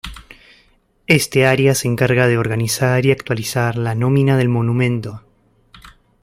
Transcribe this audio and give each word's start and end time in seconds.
Este 1.05 1.45
área 1.45 1.75
se 1.75 1.87
encarga 1.87 2.25
de 2.25 2.39
organizar 2.39 3.05
y 3.05 3.11
actualizar 3.11 3.77
la 3.77 3.93
nómina 3.93 4.35
del 4.35 4.49
Monumento. 4.49 5.21